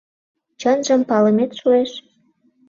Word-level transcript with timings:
—Чынжым 0.59 1.01
палымет 1.09 1.51
шуэш? 1.59 1.91